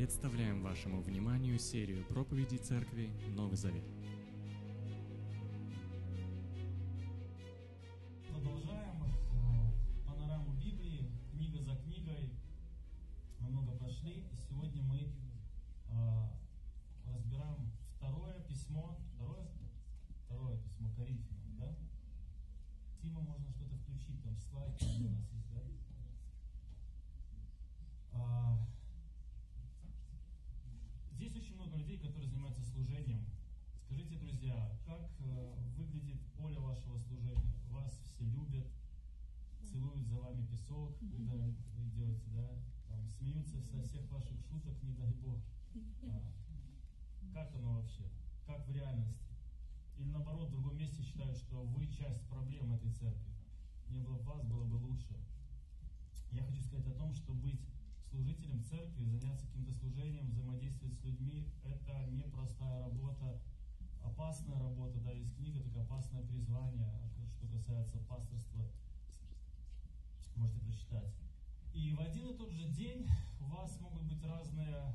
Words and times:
Представляем 0.00 0.62
вашему 0.62 1.02
вниманию 1.02 1.58
серию 1.58 2.06
проповедей 2.06 2.56
Церкви 2.56 3.10
Новый 3.36 3.58
Завет. 3.58 3.84
Вами 40.40 40.46
песок, 40.46 40.98
когда 40.98 41.34
вы 41.34 41.54
идете, 41.76 42.30
да? 42.30 42.48
Там, 42.88 43.06
смеются 43.08 43.60
со 43.62 43.82
всех 43.82 44.10
ваших 44.10 44.40
шуток, 44.40 44.82
не 44.82 44.94
дай 44.94 45.12
бог. 45.14 45.38
А, 46.02 46.32
как 47.32 47.54
оно 47.54 47.74
вообще? 47.74 48.04
Как 48.46 48.66
в 48.66 48.72
реальности? 48.72 49.34
Или 49.98 50.08
наоборот, 50.08 50.48
в 50.48 50.52
другом 50.52 50.78
месте 50.78 51.02
считают, 51.02 51.36
что 51.36 51.62
вы 51.62 51.86
часть 51.88 52.26
проблем 52.28 52.72
этой 52.72 52.90
церкви. 52.92 53.34
Не 53.88 54.00
было 54.00 54.18
бы 54.18 54.24
вас, 54.24 54.44
было 54.44 54.64
бы 54.64 54.76
лучше. 54.76 55.14
Я 56.32 56.42
хочу 56.44 56.62
сказать 56.62 56.86
о 56.86 56.94
том, 56.98 57.12
что 57.12 57.34
быть 57.34 57.60
служителем 58.08 58.62
церкви, 58.64 59.04
заняться 59.04 59.46
каким-то 59.46 59.72
служением, 59.74 60.30
взаимодействовать 60.30 60.94
с 60.94 61.04
людьми, 61.04 61.52
это 61.64 62.08
непростая 62.10 62.80
работа, 62.80 63.40
опасная 64.02 64.58
работа, 64.58 65.00
да, 65.00 65.12
есть 65.12 65.36
книга, 65.36 65.62
так 65.62 65.76
опасное 65.76 66.22
призвание, 66.22 66.88
что 67.36 67.46
касается 67.48 67.98
пасторства, 68.08 68.70
можете 70.40 70.60
прочитать. 70.60 71.14
И 71.74 71.92
в 71.92 72.00
один 72.00 72.28
и 72.28 72.36
тот 72.36 72.50
же 72.50 72.64
день 72.68 73.06
у 73.40 73.44
вас 73.44 73.78
могут 73.80 74.02
быть 74.02 74.24
разные 74.24 74.92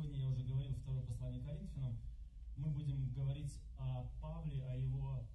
сегодня, 0.00 0.20
я 0.20 0.28
уже 0.28 0.42
говорил, 0.44 0.74
второе 0.76 1.02
послание 1.02 1.42
Коринфянам, 1.42 1.98
мы 2.56 2.70
будем 2.70 3.12
говорить 3.12 3.60
о 3.78 4.04
Павле, 4.22 4.64
о 4.64 4.74
его 4.74 5.26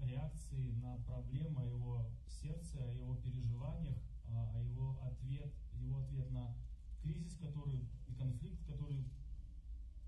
реакции 0.00 0.72
на 0.72 0.98
проблемы, 1.06 1.62
о 1.62 1.66
его 1.66 2.06
сердце, 2.26 2.84
о 2.84 2.90
его 2.90 3.16
переживаниях, 3.16 3.96
о 4.28 4.52
о 4.54 4.60
его 4.60 4.98
ответ, 5.00 5.50
его 5.72 6.00
ответ 6.00 6.30
на 6.30 6.54
кризис, 7.02 7.36
который 7.36 7.88
и 8.06 8.14
конфликт, 8.14 8.62
который 8.66 9.10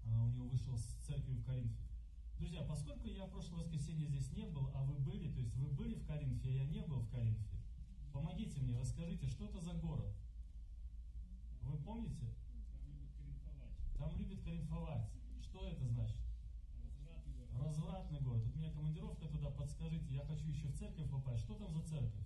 а, 0.04 0.24
у 0.24 0.28
него 0.28 0.48
вышел 0.48 0.76
с 0.76 0.84
церковью 1.06 1.40
в 1.40 1.44
Коринфе. 1.46 1.82
Друзья, 2.38 2.62
поскольку 2.62 3.08
я 3.08 3.24
в 3.24 3.30
прошлое 3.30 3.60
воскресенье 3.60 4.06
здесь 4.06 4.32
не 4.32 4.44
был, 4.44 4.70
а 4.74 4.84
вы 4.84 4.96
были, 4.96 5.32
то 5.32 5.40
есть 5.40 5.56
вы 5.56 5.68
были 5.68 5.94
в 5.94 6.04
Коринфе, 6.06 6.50
а 6.50 6.52
я 6.52 6.64
не 6.66 6.82
был 6.82 7.00
в 7.00 7.08
Коринфе, 7.08 7.56
помогите 8.12 8.60
мне, 8.60 8.78
расскажите, 8.78 9.26
что 9.28 9.46
это 9.46 9.60
за 9.60 9.72
город? 9.72 10.14
Вы 11.62 11.78
помните? 11.78 12.36
Коринфовать. 14.46 15.10
Что 15.42 15.66
это 15.66 15.84
значит? 15.88 16.16
Развратный 17.58 18.20
город. 18.20 18.44
Тут 18.44 18.54
у 18.54 18.58
меня 18.60 18.70
командировка 18.70 19.26
туда, 19.26 19.50
подскажите, 19.50 20.14
я 20.14 20.24
хочу 20.24 20.46
еще 20.48 20.68
в 20.68 20.76
церковь 20.78 21.10
попасть. 21.10 21.42
Что 21.42 21.54
там 21.56 21.72
за 21.72 21.82
церковь? 21.82 22.24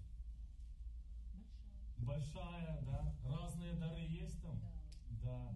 Большая, 1.97 2.83
да? 2.83 3.15
Разные 3.25 3.73
дары 3.73 4.03
есть 4.03 4.43
там? 4.43 4.61
Да. 5.23 5.49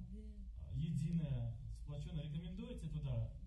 А, 0.63 0.73
Единая, 0.75 1.55
сплоченная. 1.83 2.25
Рекомендуете 2.25 2.89
туда? 2.89 3.31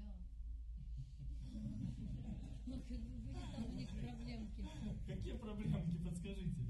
Ну, 2.68 2.82
как 2.82 3.00
бы 3.00 3.18
были 3.20 3.40
там 3.50 3.64
у 3.66 3.72
них 3.72 3.90
проблемки. 3.90 4.62
Какие 5.08 5.38
проблемки, 5.38 5.98
подскажите? 6.04 6.70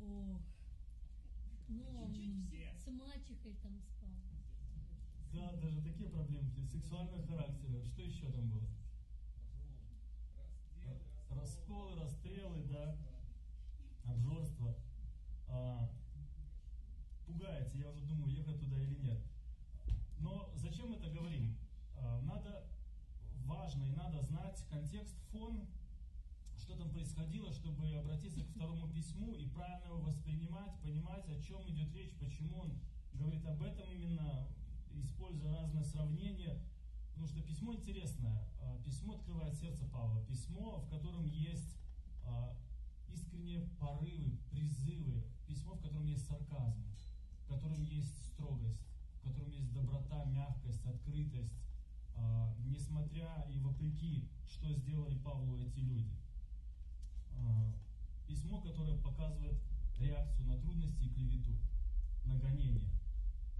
Ох. 0.00 0.40
Ну, 1.68 2.02
он 2.02 2.14
Чуть-чуть 2.14 2.46
все. 2.46 2.72
с 2.78 2.86
мачехой 2.90 3.54
там 3.62 3.78
спал. 3.82 4.25
Да, 5.36 5.52
даже 5.52 5.82
такие 5.82 6.08
проблемки 6.08 6.64
сексуального 6.64 7.22
характера. 7.26 7.84
Что 7.84 8.02
еще 8.02 8.32
там 8.32 8.48
было? 8.48 8.66
Расколы, 11.28 11.94
расстрелы, 11.94 12.62
да, 12.62 12.96
обжорство. 14.06 14.74
А, 15.48 15.90
пугаете, 17.26 17.78
я 17.80 17.90
уже 17.90 18.02
думаю, 18.06 18.34
ехать 18.34 18.58
туда 18.58 18.80
или 18.80 18.94
нет. 18.94 19.20
Но 20.20 20.50
зачем 20.54 20.94
это 20.94 21.10
говорим? 21.10 21.54
А, 21.98 22.22
надо, 22.22 22.64
важно 23.44 23.84
и 23.84 23.92
надо 23.92 24.22
знать 24.22 24.64
контекст, 24.70 25.18
фон, 25.32 25.68
что 26.56 26.78
там 26.78 26.90
происходило, 26.90 27.52
чтобы 27.52 27.92
обратиться 27.94 28.42
к 28.42 28.48
второму 28.48 28.88
письму 28.88 29.34
и 29.34 29.46
правильно 29.50 29.84
его 29.84 30.00
воспринимать, 30.00 30.80
понимать, 30.80 31.28
о 31.28 31.42
чем 31.42 31.68
идет 31.68 31.94
речь, 31.94 32.16
почему 32.18 32.60
он 32.60 32.80
говорит 33.12 33.44
об 33.44 33.62
этом 33.62 33.90
именно, 33.92 34.48
используя 35.00 35.52
разные 35.52 35.84
сравнения. 35.84 36.60
Потому 37.08 37.26
что 37.28 37.40
письмо 37.40 37.74
интересное. 37.74 38.46
А, 38.60 38.78
Письмо 38.84 39.14
открывает 39.14 39.54
сердце 39.54 39.84
Павла. 39.86 40.24
Письмо, 40.26 40.80
в 40.80 40.88
котором 40.88 41.24
есть 41.24 41.78
а, 42.24 42.54
искренние 43.08 43.60
порывы, 43.80 44.38
призывы. 44.50 45.24
Письмо, 45.46 45.74
в 45.74 45.80
котором 45.80 46.06
есть 46.06 46.26
сарказм, 46.26 46.84
в 47.44 47.48
котором 47.48 47.82
есть 47.82 48.26
строгость, 48.32 48.86
в 49.14 49.28
котором 49.28 49.50
есть 49.50 49.72
доброта, 49.72 50.24
мягкость, 50.24 50.84
открытость. 50.84 51.54
А, 52.16 52.54
Несмотря 52.58 53.46
и 53.50 53.58
вопреки, 53.60 54.28
что 54.46 54.72
сделали 54.74 55.16
Павлу 55.18 55.58
эти 55.58 55.80
люди. 55.80 56.12
Письмо, 58.26 58.60
которое 58.60 58.96
показывает 58.96 59.56
реакцию 59.98 60.48
на 60.48 60.58
трудности 60.58 61.04
и 61.04 61.10
клевету, 61.10 61.52
на 62.24 62.36
гонение. 62.38 62.90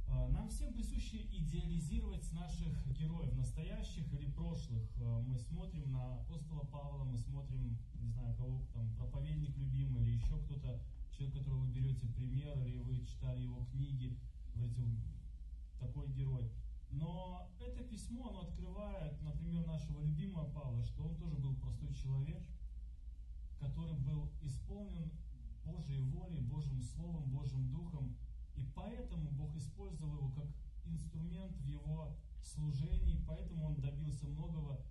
А, 0.08 0.28
Нам 0.28 0.48
всем 0.48 0.72
присуще 0.72 1.18
идеализировать 1.32 2.30
наших 2.32 2.86
героев, 2.88 3.34
настоящих 3.34 4.12
или 4.12 4.30
прошлых. 4.30 4.88
А, 5.00 5.20
Мы 5.20 5.38
смотрим 5.38 5.90
на 5.92 6.16
апостола 6.16 6.64
Павла, 6.64 7.04
мы 7.04 7.18
смотрим, 7.18 7.78
не 8.00 8.08
знаю, 8.10 8.34
кого 8.36 8.62
там, 8.72 8.94
проповедник 8.94 9.56
любимый 9.56 10.02
или 10.02 10.12
еще 10.12 10.38
кто-то, 10.38 10.80
человек, 11.10 11.38
которого 11.38 11.60
вы 11.64 11.72
берете 11.72 12.06
пример, 12.08 12.58
или 12.62 12.78
вы 12.78 13.04
читали 13.04 13.42
его 13.42 13.64
книги, 13.66 14.18
говорите, 14.54 14.82
«М, 14.82 15.02
такой 15.80 16.08
герой. 16.08 16.50
Но 16.90 17.48
это 17.58 17.82
письмо, 17.84 18.28
оно 18.28 18.40
открывает, 18.42 19.20
например, 19.22 19.66
нашего 19.66 20.00
любимого 20.02 20.48
Павла, 20.50 20.84
что 20.84 21.04
он 21.04 21.16
тоже 21.16 21.36
был 21.36 21.54
простой 21.56 21.92
человек, 21.94 22.42
который 23.58 23.94
был 23.98 24.30
исполнен 24.42 25.10
Божьей 25.64 26.00
волей, 26.02 26.40
Божьим 26.40 26.80
Словом, 26.82 27.30
Божьим 27.30 27.68
Духом, 27.70 28.16
и 28.56 28.64
поэтому 28.74 29.30
Бог 29.30 29.54
использовал 29.56 30.16
его 30.16 30.30
как 30.30 30.48
инструмент 30.84 31.56
в 31.56 31.64
его 31.64 32.16
служении, 32.42 33.24
поэтому 33.26 33.66
он 33.66 33.80
добился 33.80 34.26
многого. 34.26 34.84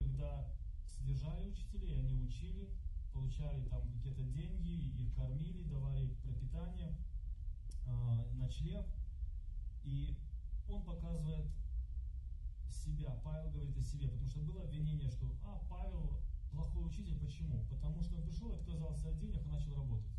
Когда 0.00 0.52
содержали 0.86 1.50
учителей, 1.50 2.00
они 2.00 2.26
учили, 2.26 2.70
получали 3.12 3.66
там 3.68 3.90
какие-то 3.92 4.22
деньги, 4.22 5.02
их 5.02 5.14
кормили, 5.14 5.64
давали 5.64 6.14
пропитание, 6.22 6.96
э, 7.86 8.30
ночлег. 8.34 8.86
И 9.84 10.18
он 10.68 10.82
показывает 10.84 11.46
себя, 12.68 13.18
Павел 13.24 13.50
говорит 13.50 13.76
о 13.76 13.82
себе, 13.82 14.08
потому 14.08 14.28
что 14.28 14.40
было 14.40 14.64
обвинение, 14.64 15.10
что 15.10 15.26
а, 15.44 15.58
Павел 15.68 16.20
плохой 16.54 16.86
учитель, 16.86 17.18
почему? 17.18 17.64
Потому 17.70 18.02
что 18.02 18.16
он 18.16 18.22
пришел, 18.22 18.54
отказался 18.54 19.08
от 19.08 19.18
денег 19.18 19.44
и 19.44 19.48
начал 19.48 19.74
работать. 19.74 20.14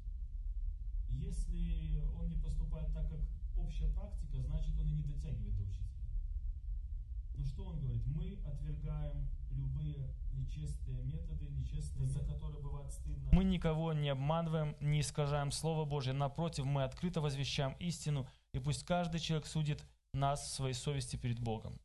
Если 1.10 2.04
он 2.16 2.30
не 2.30 2.36
поступает 2.36 2.94
так, 2.94 3.10
как 3.10 3.20
общая 3.58 3.88
практика, 3.88 4.42
значит 4.42 4.78
он 4.78 4.90
и 4.90 4.94
не 4.94 5.04
дотягивает 5.04 5.56
до 5.56 5.64
учителя. 5.64 6.04
Но 7.36 7.46
что 7.46 7.66
он 7.66 7.80
говорит? 7.80 8.06
Мы 8.06 8.40
отвергаем 8.46 9.30
любые 9.52 10.14
нечестные 10.34 11.04
методы, 11.04 11.48
нечестные, 11.48 12.08
за 12.08 12.20
которые 12.20 12.62
бывает 12.62 12.92
стыдно. 12.92 13.30
Мы 13.32 13.44
никого 13.44 13.94
не 13.94 14.10
обманываем, 14.10 14.76
не 14.82 15.02
искажаем 15.02 15.52
Слово 15.52 15.86
Божье. 15.86 16.14
Напротив, 16.14 16.66
мы 16.66 16.84
открыто 16.84 17.22
возвещаем 17.22 17.76
истину, 17.80 18.28
и 18.54 18.60
пусть 18.60 18.84
каждый 18.86 19.20
человек 19.20 19.48
судит 19.48 19.84
нас 20.14 20.42
в 20.42 20.54
своей 20.54 20.74
совести 20.74 21.16
перед 21.16 21.40
Богом. 21.40 21.80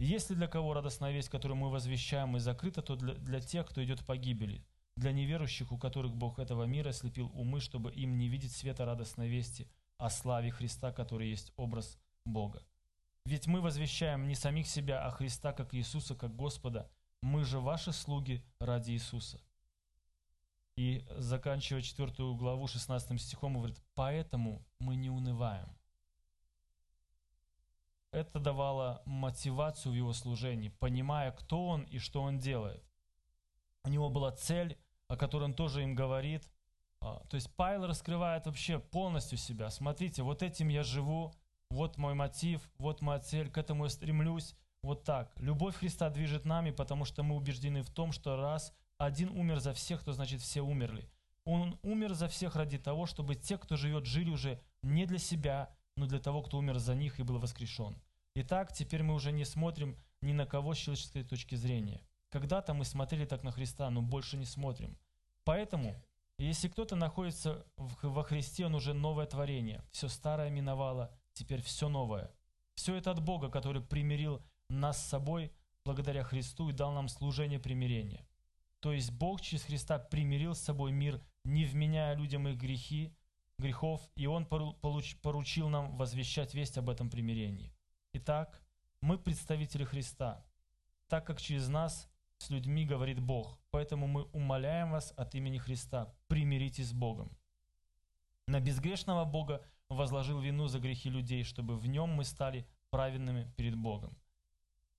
Если 0.00 0.34
для 0.34 0.46
кого 0.46 0.74
радостная 0.74 1.12
весть, 1.12 1.28
которую 1.28 1.56
мы 1.56 1.70
возвещаем, 1.70 2.36
и 2.36 2.40
закрыта, 2.40 2.82
то 2.82 2.94
для, 2.94 3.14
для 3.14 3.40
тех, 3.40 3.66
кто 3.66 3.82
идет 3.82 4.00
в 4.00 4.06
погибели, 4.06 4.64
для 4.94 5.10
неверующих, 5.10 5.72
у 5.72 5.78
которых 5.78 6.14
Бог 6.14 6.38
этого 6.38 6.64
мира 6.64 6.92
слепил 6.92 7.32
умы, 7.34 7.60
чтобы 7.60 7.92
им 7.92 8.16
не 8.16 8.28
видеть 8.28 8.52
света 8.52 8.84
радостной 8.84 9.28
вести 9.28 9.68
о 9.96 10.08
славе 10.08 10.50
Христа, 10.50 10.92
который 10.92 11.28
есть 11.28 11.52
образ 11.56 11.98
Бога. 12.24 12.62
Ведь 13.24 13.46
мы 13.48 13.60
возвещаем 13.60 14.28
не 14.28 14.36
самих 14.36 14.68
себя, 14.68 15.04
а 15.04 15.10
Христа 15.10 15.52
как 15.52 15.74
Иисуса, 15.74 16.14
как 16.14 16.34
Господа. 16.36 16.90
Мы 17.20 17.44
же 17.44 17.58
ваши 17.58 17.92
слуги 17.92 18.44
ради 18.60 18.92
Иисуса. 18.92 19.40
И 20.76 21.04
заканчивая 21.16 21.82
4 21.82 22.12
главу 22.34 22.68
16 22.68 23.20
стихом, 23.20 23.56
он 23.56 23.62
говорит, 23.62 23.82
«Поэтому 23.94 24.64
мы 24.78 24.94
не 24.94 25.10
унываем». 25.10 25.77
Это 28.10 28.38
давало 28.40 29.02
мотивацию 29.04 29.92
в 29.92 29.96
его 29.96 30.12
служении, 30.12 30.68
понимая, 30.68 31.30
кто 31.32 31.66
он 31.66 31.82
и 31.82 31.98
что 31.98 32.22
он 32.22 32.38
делает. 32.38 32.82
У 33.84 33.90
него 33.90 34.08
была 34.08 34.32
цель, 34.32 34.78
о 35.08 35.16
которой 35.16 35.44
он 35.44 35.54
тоже 35.54 35.82
им 35.82 35.94
говорит. 35.94 36.50
А, 37.00 37.20
то 37.28 37.36
есть 37.36 37.54
Павел 37.54 37.86
раскрывает 37.86 38.46
вообще 38.46 38.78
полностью 38.78 39.38
себя. 39.38 39.70
Смотрите, 39.70 40.22
вот 40.22 40.42
этим 40.42 40.68
я 40.68 40.82
живу, 40.82 41.34
вот 41.70 41.98
мой 41.98 42.14
мотив, 42.14 42.68
вот 42.78 43.02
моя 43.02 43.20
цель, 43.20 43.50
к 43.50 43.58
этому 43.58 43.84
я 43.84 43.90
стремлюсь. 43.90 44.54
Вот 44.82 45.04
так. 45.04 45.32
Любовь 45.36 45.76
Христа 45.76 46.08
движет 46.08 46.44
нами, 46.44 46.70
потому 46.70 47.04
что 47.04 47.22
мы 47.22 47.34
убеждены 47.34 47.82
в 47.82 47.90
том, 47.90 48.12
что 48.12 48.36
раз 48.36 48.72
один 48.96 49.30
умер 49.30 49.60
за 49.60 49.74
всех, 49.74 50.02
то 50.02 50.12
значит 50.12 50.40
все 50.40 50.62
умерли. 50.62 51.10
Он 51.44 51.78
умер 51.82 52.14
за 52.14 52.28
всех 52.28 52.56
ради 52.56 52.78
того, 52.78 53.06
чтобы 53.06 53.34
те, 53.34 53.58
кто 53.58 53.76
живет, 53.76 54.06
жили 54.06 54.30
уже 54.30 54.60
не 54.82 55.06
для 55.06 55.18
себя, 55.18 55.74
но 55.98 56.06
для 56.06 56.20
того, 56.20 56.42
кто 56.42 56.58
умер 56.58 56.78
за 56.78 56.94
них 56.94 57.18
и 57.18 57.24
был 57.24 57.38
воскрешен. 57.38 58.00
Итак, 58.36 58.72
теперь 58.72 59.02
мы 59.02 59.14
уже 59.14 59.32
не 59.32 59.44
смотрим 59.44 59.96
ни 60.22 60.32
на 60.32 60.46
кого 60.46 60.74
с 60.74 60.78
человеческой 60.78 61.24
точки 61.24 61.56
зрения. 61.56 62.06
Когда-то 62.30 62.72
мы 62.72 62.84
смотрели 62.84 63.24
так 63.24 63.42
на 63.42 63.50
Христа, 63.50 63.90
но 63.90 64.00
больше 64.00 64.36
не 64.36 64.44
смотрим. 64.44 64.96
Поэтому, 65.44 66.00
если 66.38 66.68
кто-то 66.68 66.94
находится 66.94 67.66
во 67.76 68.22
Христе, 68.22 68.66
он 68.66 68.74
уже 68.74 68.94
новое 68.94 69.26
творение. 69.26 69.82
Все 69.90 70.08
старое 70.08 70.50
миновало, 70.50 71.10
теперь 71.32 71.62
все 71.62 71.88
новое. 71.88 72.30
Все 72.76 72.94
это 72.94 73.10
от 73.10 73.20
Бога, 73.20 73.50
который 73.50 73.82
примирил 73.82 74.40
нас 74.68 75.02
с 75.02 75.08
собой 75.08 75.52
благодаря 75.84 76.22
Христу 76.22 76.68
и 76.68 76.74
дал 76.74 76.92
нам 76.92 77.08
служение 77.08 77.58
примирения. 77.58 78.24
То 78.80 78.92
есть 78.92 79.10
Бог 79.10 79.40
через 79.40 79.64
Христа 79.64 79.98
примирил 79.98 80.54
с 80.54 80.60
собой 80.60 80.92
мир, 80.92 81.20
не 81.44 81.64
вменяя 81.64 82.14
людям 82.14 82.46
их 82.46 82.56
грехи, 82.56 83.16
грехов, 83.58 84.00
и 84.14 84.26
Он 84.26 84.46
поручил 84.46 85.68
нам 85.68 85.96
возвещать 85.96 86.54
весть 86.54 86.78
об 86.78 86.88
этом 86.88 87.10
примирении. 87.10 87.74
Итак, 88.12 88.62
мы 89.00 89.18
представители 89.18 89.84
Христа, 89.84 90.44
так 91.08 91.26
как 91.26 91.40
через 91.40 91.68
нас 91.68 92.08
с 92.38 92.50
людьми 92.50 92.86
говорит 92.86 93.20
Бог. 93.20 93.58
Поэтому 93.70 94.06
мы 94.06 94.24
умоляем 94.32 94.92
вас 94.92 95.12
от 95.16 95.34
имени 95.34 95.58
Христа, 95.58 96.14
примиритесь 96.28 96.88
с 96.88 96.92
Богом. 96.92 97.36
На 98.46 98.60
безгрешного 98.60 99.24
Бога 99.24 99.62
возложил 99.88 100.40
вину 100.40 100.68
за 100.68 100.78
грехи 100.78 101.10
людей, 101.10 101.44
чтобы 101.44 101.76
в 101.76 101.86
нем 101.86 102.10
мы 102.10 102.24
стали 102.24 102.66
праведными 102.90 103.52
перед 103.56 103.76
Богом. 103.76 104.16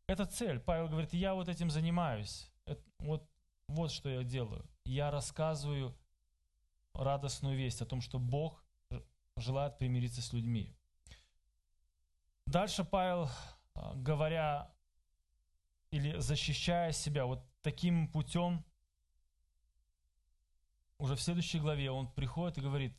Это 0.07 0.25
цель. 0.25 0.59
Павел 0.59 0.89
говорит, 0.89 1.13
я 1.13 1.33
вот 1.33 1.47
этим 1.47 1.69
занимаюсь. 1.69 2.51
Это, 2.65 2.81
вот, 2.99 3.29
вот 3.67 3.91
что 3.91 4.09
я 4.09 4.23
делаю. 4.23 4.65
Я 4.85 5.11
рассказываю 5.11 5.95
радостную 7.03 7.57
весть 7.57 7.81
о 7.81 7.85
том, 7.85 8.01
что 8.01 8.19
Бог 8.19 8.63
желает 9.37 9.77
примириться 9.77 10.21
с 10.21 10.33
людьми. 10.33 10.75
Дальше 12.45 12.83
Павел, 12.83 13.29
а, 13.73 13.93
говоря 13.95 14.73
или 15.91 16.17
защищая 16.19 16.91
себя 16.91 17.25
вот 17.25 17.43
таким 17.61 18.07
путем, 18.07 18.65
уже 20.97 21.15
в 21.15 21.21
следующей 21.21 21.59
главе 21.59 21.91
он 21.91 22.11
приходит 22.11 22.57
и 22.57 22.61
говорит, 22.61 22.97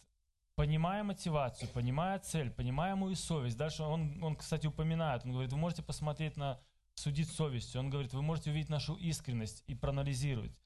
понимая 0.55 1.03
мотивацию, 1.03 1.69
понимая 1.71 2.19
цель, 2.19 2.51
понимая 2.51 2.97
мою 2.97 3.15
совесть. 3.15 3.57
Дальше 3.57 3.83
он, 3.83 4.23
он, 4.23 4.37
кстати, 4.37 4.67
упоминает, 4.67 5.25
он 5.25 5.33
говорит, 5.33 5.53
вы 5.53 5.59
можете 5.59 5.83
посмотреть 5.83 6.37
на 6.37 6.61
судить 6.95 7.31
совестью. 7.31 7.81
Он 7.81 7.91
говорит, 7.91 8.13
вы 8.13 8.23
можете 8.23 8.51
увидеть 8.51 8.71
нашу 8.71 8.95
искренность 8.95 9.65
и 9.67 9.75
проанализировать. 9.75 10.57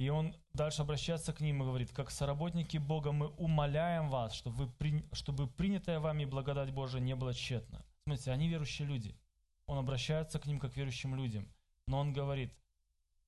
И 0.00 0.08
он 0.08 0.34
дальше 0.54 0.80
обращается 0.80 1.34
к 1.34 1.42
ним 1.42 1.62
и 1.62 1.66
говорит, 1.66 1.92
как 1.92 2.10
соработники 2.10 2.78
Бога 2.78 3.12
мы 3.12 3.26
умоляем 3.36 4.08
вас, 4.08 4.32
чтобы, 4.32 4.72
вы, 4.78 5.04
чтобы 5.12 5.46
принятая 5.46 6.00
вами 6.00 6.24
благодать 6.24 6.70
Божия 6.72 7.02
не 7.02 7.14
была 7.14 7.34
тщетна. 7.34 7.84
Смотрите, 8.04 8.30
они 8.30 8.48
верующие 8.48 8.88
люди. 8.88 9.14
Он 9.66 9.76
обращается 9.76 10.38
к 10.38 10.46
ним 10.46 10.58
как 10.58 10.72
к 10.72 10.76
верующим 10.78 11.14
людям. 11.14 11.46
Но 11.86 11.98
он 11.98 12.14
говорит, 12.14 12.50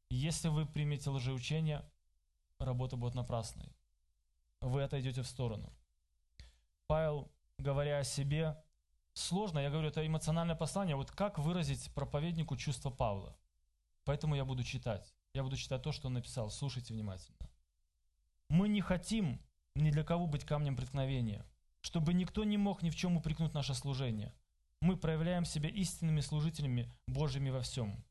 если 0.08 0.48
вы 0.48 0.64
примете 0.64 1.10
лжеучение, 1.10 1.84
работа 2.58 2.96
будет 2.96 3.14
напрасной. 3.14 3.68
Вы 4.62 4.82
отойдете 4.82 5.20
в 5.20 5.26
сторону. 5.26 5.70
Павел, 6.86 7.30
говоря 7.58 7.98
о 7.98 8.04
себе, 8.04 8.56
сложно, 9.12 9.58
я 9.58 9.68
говорю, 9.68 9.88
это 9.88 10.06
эмоциональное 10.06 10.56
послание. 10.56 10.96
Вот 10.96 11.10
как 11.10 11.38
выразить 11.38 11.92
проповеднику 11.92 12.56
чувство 12.56 12.88
Павла? 12.88 13.36
Поэтому 14.04 14.36
я 14.36 14.46
буду 14.46 14.64
читать. 14.64 15.12
Я 15.34 15.42
буду 15.42 15.56
читать 15.56 15.82
то, 15.82 15.92
что 15.92 16.08
он 16.08 16.14
написал. 16.14 16.50
Слушайте 16.50 16.92
внимательно. 16.92 17.38
Мы 18.50 18.68
не 18.68 18.82
хотим 18.82 19.40
ни 19.74 19.90
для 19.90 20.04
кого 20.04 20.26
быть 20.26 20.44
камнем 20.44 20.76
преткновения, 20.76 21.46
чтобы 21.80 22.12
никто 22.12 22.44
не 22.44 22.58
мог 22.58 22.82
ни 22.82 22.90
в 22.90 22.96
чем 22.96 23.16
упрекнуть 23.16 23.54
наше 23.54 23.74
служение. 23.74 24.34
Мы 24.82 24.98
проявляем 24.98 25.46
себя 25.46 25.70
истинными 25.70 26.20
служителями 26.20 26.92
Божьими 27.06 27.48
во 27.48 27.62
всем. 27.62 28.04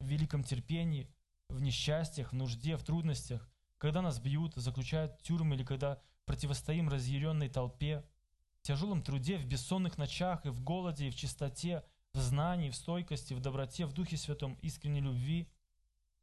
В 0.00 0.06
великом 0.06 0.42
терпении, 0.42 1.08
в 1.48 1.62
несчастьях, 1.62 2.32
в 2.32 2.34
нужде, 2.34 2.76
в 2.76 2.82
трудностях, 2.82 3.48
когда 3.78 4.02
нас 4.02 4.18
бьют, 4.18 4.54
заключают 4.56 5.12
в 5.12 5.22
тюрьмы 5.22 5.54
или 5.54 5.62
когда 5.62 6.00
противостоим 6.24 6.88
разъяренной 6.88 7.50
толпе, 7.50 8.04
в 8.56 8.62
тяжелом 8.62 9.02
труде, 9.02 9.36
в 9.36 9.46
бессонных 9.46 9.96
ночах 9.96 10.44
и 10.44 10.48
в 10.48 10.60
голоде, 10.60 11.06
и 11.06 11.10
в 11.10 11.14
чистоте, 11.14 11.84
в 12.14 12.18
знании, 12.18 12.70
в 12.70 12.74
стойкости, 12.74 13.34
в 13.34 13.40
доброте, 13.40 13.86
в 13.86 13.92
Духе 13.92 14.16
Святом, 14.16 14.54
искренней 14.62 15.02
любви, 15.02 15.48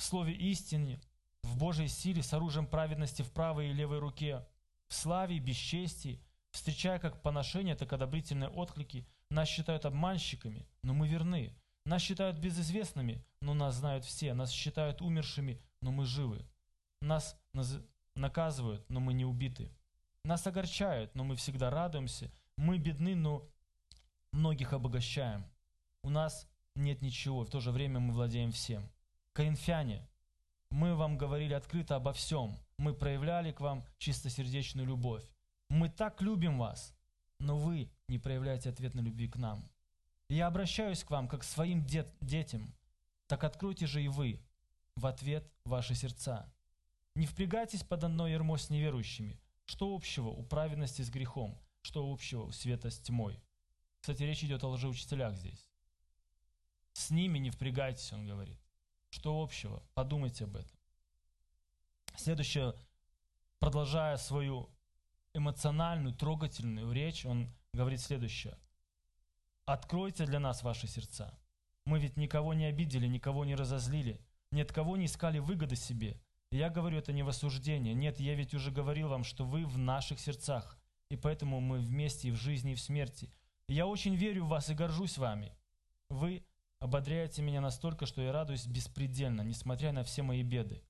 слове 0.03 0.33
истине, 0.33 0.99
в 1.43 1.57
Божьей 1.57 1.87
силе 1.87 2.23
с 2.23 2.33
оружием 2.33 2.67
праведности 2.67 3.21
в 3.21 3.31
правой 3.31 3.69
и 3.69 3.73
левой 3.73 3.99
руке, 3.99 4.45
в 4.87 4.93
славе 4.93 5.37
и 5.37 5.39
бесчестии, 5.39 6.21
встречая 6.51 6.99
как 6.99 7.21
поношение, 7.21 7.75
так 7.75 7.91
и 7.91 7.95
одобрительные 7.95 8.49
отклики, 8.49 9.07
нас 9.29 9.47
считают 9.47 9.85
обманщиками, 9.85 10.67
но 10.83 10.93
мы 10.93 11.07
верны. 11.07 11.55
Нас 11.85 12.01
считают 12.01 12.37
безызвестными, 12.37 13.25
но 13.39 13.53
нас 13.53 13.75
знают 13.75 14.05
все. 14.05 14.33
Нас 14.33 14.51
считают 14.51 15.01
умершими, 15.01 15.61
но 15.81 15.91
мы 15.91 16.05
живы. 16.05 16.45
Нас 17.01 17.39
наказывают, 18.15 18.87
но 18.89 18.99
мы 18.99 19.13
не 19.13 19.25
убиты. 19.25 19.71
Нас 20.23 20.45
огорчают, 20.45 21.15
но 21.15 21.23
мы 21.23 21.35
всегда 21.35 21.69
радуемся. 21.69 22.31
Мы 22.57 22.77
бедны, 22.77 23.15
но 23.15 23.49
многих 24.31 24.73
обогащаем. 24.73 25.45
У 26.03 26.09
нас 26.09 26.47
нет 26.75 27.01
ничего, 27.01 27.43
в 27.43 27.49
то 27.49 27.59
же 27.59 27.71
время 27.71 27.99
мы 27.99 28.13
владеем 28.13 28.51
всем. 28.51 28.91
Коринфяне, 29.33 30.07
мы 30.69 30.95
вам 30.95 31.17
говорили 31.17 31.53
открыто 31.53 31.95
обо 31.95 32.11
всем. 32.11 32.59
Мы 32.77 32.93
проявляли 32.93 33.51
к 33.51 33.61
вам 33.61 33.85
чистосердечную 33.97 34.87
любовь. 34.87 35.23
Мы 35.69 35.89
так 35.89 36.21
любим 36.21 36.57
вас, 36.57 36.93
но 37.39 37.57
вы 37.57 37.89
не 38.07 38.19
проявляете 38.19 38.69
ответной 38.69 39.03
любви 39.03 39.29
к 39.29 39.37
нам. 39.37 39.69
Я 40.27 40.47
обращаюсь 40.47 41.03
к 41.03 41.11
вам, 41.11 41.27
как 41.27 41.41
к 41.41 41.45
своим 41.45 41.85
дет 41.85 42.13
детям. 42.19 42.73
Так 43.27 43.43
откройте 43.43 43.87
же 43.87 44.03
и 44.03 44.07
вы 44.07 44.41
в 44.95 45.05
ответ 45.05 45.49
ваши 45.63 45.95
сердца. 45.95 46.53
Не 47.15 47.25
впрягайтесь 47.25 47.83
под 47.83 48.03
одно 48.03 48.27
ермо 48.27 48.57
с 48.57 48.69
неверующими, 48.69 49.39
что 49.65 49.93
общего 49.95 50.29
у 50.29 50.43
праведности 50.43 51.01
с 51.01 51.09
грехом? 51.09 51.57
Что 51.81 52.11
общего 52.11 52.43
у 52.43 52.51
света 52.51 52.89
с 52.89 52.99
тьмой? 52.99 53.41
Кстати, 54.01 54.23
речь 54.23 54.43
идет 54.43 54.63
о 54.63 54.69
лжеучителях 54.69 55.35
здесь. 55.35 55.69
С 56.93 57.09
ними 57.09 57.39
не 57.39 57.49
впрягайтесь, 57.49 58.11
он 58.11 58.27
говорит. 58.27 58.60
Что 59.11 59.41
общего? 59.41 59.83
Подумайте 59.93 60.45
об 60.45 60.55
этом. 60.55 60.77
Следующее, 62.17 62.73
продолжая 63.59 64.17
свою 64.17 64.69
эмоциональную, 65.33 66.15
трогательную 66.15 66.91
речь, 66.91 67.25
он 67.25 67.49
говорит 67.73 68.01
следующее. 68.01 68.57
«Откройте 69.65 70.25
для 70.25 70.39
нас 70.39 70.63
ваши 70.63 70.87
сердца. 70.87 71.39
Мы 71.85 71.99
ведь 71.99 72.17
никого 72.17 72.53
не 72.55 72.65
обидели, 72.65 73.07
никого 73.07 73.45
не 73.45 73.55
разозлили, 73.55 74.19
ни 74.51 74.61
от 74.61 74.73
кого 74.73 74.97
не 74.97 75.05
искали 75.05 75.39
выгоды 75.39 75.75
себе, 75.75 76.19
я 76.51 76.69
говорю 76.69 76.97
это 76.97 77.13
не 77.13 77.23
в 77.23 77.29
осуждение. 77.29 77.93
Нет, 77.93 78.19
я 78.19 78.35
ведь 78.35 78.53
уже 78.53 78.71
говорил 78.71 79.07
вам, 79.07 79.23
что 79.23 79.45
вы 79.45 79.65
в 79.65 79.77
наших 79.77 80.19
сердцах, 80.19 80.77
и 81.09 81.15
поэтому 81.15 81.61
мы 81.61 81.79
вместе 81.79 82.27
и 82.27 82.31
в 82.31 82.35
жизни, 82.35 82.73
и 82.73 82.75
в 82.75 82.81
смерти. 82.81 83.31
я 83.69 83.87
очень 83.87 84.15
верю 84.15 84.43
в 84.43 84.49
вас 84.49 84.69
и 84.69 84.73
горжусь 84.73 85.17
вами. 85.17 85.55
Вы 86.09 86.43
ободряете 86.81 87.41
меня 87.43 87.61
настолько, 87.61 88.05
что 88.05 88.21
я 88.21 88.33
радуюсь 88.33 88.65
беспредельно, 88.65 89.41
несмотря 89.41 89.93
на 89.93 90.03
все 90.03 90.23
мои 90.23 90.43
беды. 90.43 90.83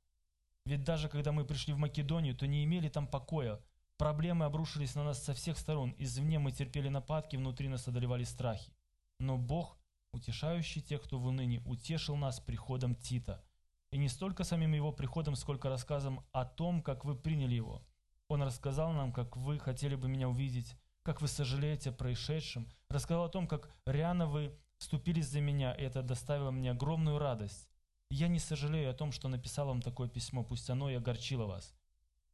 Ведь 0.65 0.83
даже 0.83 1.09
когда 1.09 1.31
мы 1.31 1.43
пришли 1.43 1.73
в 1.73 1.77
Македонию, 1.77 2.35
то 2.35 2.47
не 2.47 2.63
имели 2.63 2.87
там 2.87 3.07
покоя. 3.07 3.59
Проблемы 3.97 4.45
обрушились 4.45 4.95
на 4.95 5.03
нас 5.03 5.21
со 5.21 5.33
всех 5.33 5.57
сторон. 5.57 5.93
Извне 5.97 6.39
мы 6.39 6.51
терпели 6.51 6.87
нападки, 6.87 7.35
внутри 7.35 7.67
нас 7.67 7.87
одолевали 7.87 8.23
страхи. 8.23 8.73
Но 9.19 9.37
Бог, 9.37 9.77
утешающий 10.13 10.81
тех, 10.81 11.03
кто 11.03 11.19
в 11.19 11.25
унынии, 11.27 11.61
утешил 11.65 12.15
нас 12.15 12.39
приходом 12.39 12.95
Тита. 12.95 13.43
И 13.91 13.97
не 13.97 14.07
столько 14.07 14.45
самим 14.45 14.73
его 14.73 14.93
приходом, 14.93 15.35
сколько 15.35 15.67
рассказом 15.67 16.25
о 16.31 16.45
том, 16.45 16.81
как 16.81 17.03
вы 17.03 17.15
приняли 17.15 17.55
его. 17.55 17.85
Он 18.29 18.41
рассказал 18.43 18.93
нам, 18.93 19.11
как 19.11 19.35
вы 19.35 19.59
хотели 19.59 19.95
бы 19.95 20.07
меня 20.07 20.29
увидеть, 20.29 20.77
как 21.03 21.21
вы 21.21 21.27
сожалеете 21.27 21.89
о 21.89 21.93
происшедшем, 21.93 22.69
рассказал 22.87 23.25
о 23.25 23.29
том, 23.29 23.45
как 23.45 23.69
рьяно 23.85 24.25
вы 24.25 24.57
вступились 24.81 25.27
за 25.27 25.41
меня, 25.41 25.73
и 25.73 25.83
это 25.83 26.01
доставило 26.01 26.49
мне 26.49 26.71
огромную 26.71 27.19
радость. 27.19 27.69
Я 28.09 28.27
не 28.27 28.39
сожалею 28.39 28.89
о 28.89 28.95
том, 28.95 29.11
что 29.11 29.29
написал 29.29 29.67
вам 29.67 29.81
такое 29.81 30.09
письмо, 30.09 30.43
пусть 30.43 30.69
оно 30.71 30.89
и 30.89 30.95
огорчило 30.95 31.45
вас. 31.45 31.73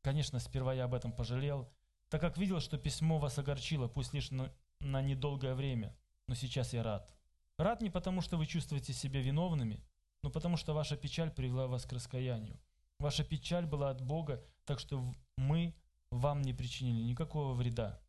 Конечно, 0.02 0.40
сперва 0.40 0.74
я 0.74 0.86
об 0.86 0.94
этом 0.94 1.12
пожалел, 1.12 1.70
так 2.08 2.22
как 2.22 2.38
видел, 2.38 2.62
что 2.62 2.78
письмо 2.78 3.20
вас 3.20 3.38
огорчило, 3.38 3.90
пусть 3.90 4.14
лишь 4.14 4.32
на, 4.32 4.50
на 4.80 5.02
недолгое 5.02 5.56
время, 5.56 5.94
но 6.28 6.36
сейчас 6.36 6.72
я 6.72 6.84
рад. 6.84 7.14
Рад 7.58 7.82
не 7.82 7.90
потому, 7.90 8.22
что 8.22 8.38
вы 8.38 8.46
чувствуете 8.46 8.94
себя 8.94 9.22
виновными, 9.22 9.84
но 10.24 10.30
потому 10.30 10.56
что 10.56 10.74
ваша 10.74 10.96
печаль 10.96 11.30
привела 11.30 11.68
вас 11.68 11.86
к 11.86 11.92
раскаянию. 11.92 12.58
Ваша 12.98 13.26
печаль 13.26 13.66
была 13.66 13.90
от 13.90 14.02
Бога, 14.02 14.42
так 14.64 14.80
что 14.80 15.04
мы 15.36 15.76
вам 16.12 16.44
не 16.44 16.54
причинили 16.54 17.02
никакого 17.02 17.54
вреда. 17.54 18.00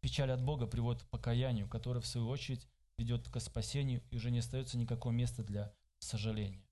Печаль 0.00 0.30
от 0.30 0.42
Бога 0.42 0.66
приводит 0.66 1.04
к 1.04 1.08
покаянию, 1.08 1.68
которое, 1.68 2.00
в 2.00 2.06
свою 2.06 2.28
очередь, 2.28 2.68
ведет 2.98 3.28
к 3.28 3.40
спасению, 3.40 4.02
и 4.10 4.16
уже 4.16 4.30
не 4.30 4.38
остается 4.38 4.78
никакого 4.78 5.12
места 5.12 5.42
для 5.42 5.72
сожаления. 5.98 6.64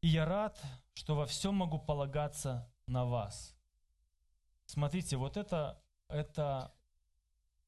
И 0.00 0.08
я 0.08 0.24
рад, 0.24 0.60
что 0.94 1.16
во 1.16 1.26
всем 1.26 1.56
могу 1.56 1.78
полагаться 1.78 2.72
на 2.86 3.04
вас. 3.04 3.56
Смотрите, 4.66 5.16
вот 5.16 5.36
это, 5.36 5.82
это 6.08 6.72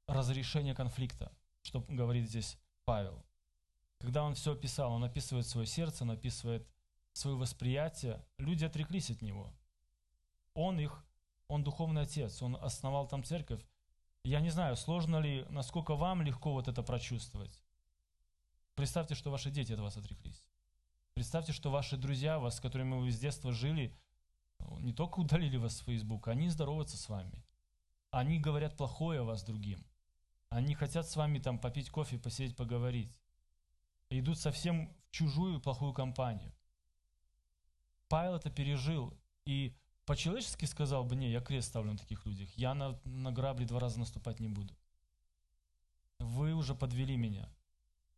разрешение 0.07 0.75
конфликта, 0.75 1.33
что 1.62 1.81
говорит 1.81 2.29
здесь 2.29 2.59
Павел. 2.85 3.25
Когда 3.99 4.23
он 4.23 4.35
все 4.35 4.52
описал, 4.52 4.93
он 4.93 5.05
описывает 5.05 5.47
свое 5.47 5.67
сердце, 5.67 6.05
он 6.05 6.12
описывает 6.12 6.69
свое 7.12 7.37
восприятие, 7.37 8.25
люди 8.38 8.64
отреклись 8.64 9.11
от 9.11 9.23
него. 9.23 9.52
Он 10.55 10.79
их, 10.79 11.05
он 11.49 11.64
духовный 11.64 12.02
отец, 12.02 12.40
он 12.43 12.57
основал 12.57 13.09
там 13.09 13.25
церковь. 13.25 13.64
Я 14.25 14.41
не 14.41 14.50
знаю, 14.50 14.77
сложно 14.77 15.19
ли, 15.19 15.47
насколько 15.49 15.97
вам 15.97 16.23
легко 16.23 16.53
вот 16.53 16.69
это 16.69 16.83
прочувствовать. 16.83 17.62
Представьте, 18.75 19.15
что 19.15 19.31
ваши 19.31 19.50
дети 19.50 19.73
от 19.73 19.81
вас 19.81 19.97
отреклись. 19.97 20.45
Представьте, 21.15 21.53
что 21.53 21.71
ваши 21.71 21.97
друзья, 21.97 22.39
вас, 22.39 22.57
с 22.57 22.61
которыми 22.61 23.00
вы 23.00 23.11
с 23.11 23.19
детства 23.19 23.53
жили, 23.53 23.97
не 24.79 24.93
только 24.93 25.21
удалили 25.21 25.57
вас 25.57 25.77
с 25.77 25.81
Facebook, 25.81 26.29
они 26.29 26.49
здороваются 26.49 26.97
с 26.97 27.09
вами. 27.09 27.45
Они 28.11 28.39
говорят 28.39 28.77
плохое 28.77 29.21
о 29.21 29.25
вас 29.25 29.43
другим. 29.43 29.85
Они 30.49 30.75
хотят 30.75 31.09
с 31.09 31.17
вами 31.17 31.39
там 31.39 31.59
попить 31.59 31.91
кофе, 31.91 32.19
посидеть, 32.19 32.57
поговорить. 32.57 33.21
Идут 34.11 34.39
совсем 34.39 34.93
в 35.07 35.11
чужую 35.11 35.61
плохую 35.61 35.93
компанию. 35.93 36.53
Павел 38.09 38.35
это 38.35 38.50
пережил 38.50 39.17
и 39.45 39.77
по-человечески 40.11 40.64
сказал 40.64 41.05
бы, 41.05 41.14
не, 41.14 41.31
я 41.31 41.40
крест 41.40 41.69
ставлю 41.69 41.93
на 41.93 41.99
таких 41.99 42.26
людях, 42.26 42.50
я 42.57 42.75
на, 42.75 42.99
на 43.05 43.31
грабли 43.31 43.64
два 43.64 43.79
раза 43.79 44.00
наступать 44.00 44.40
не 44.40 44.49
буду. 44.49 44.76
Вы 46.19 46.52
уже 46.52 46.75
подвели 46.75 47.17
меня. 47.17 47.49